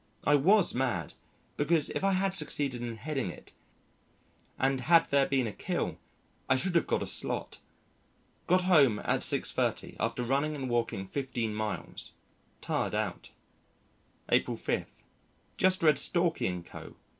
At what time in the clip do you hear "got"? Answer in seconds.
6.87-7.03, 8.47-8.63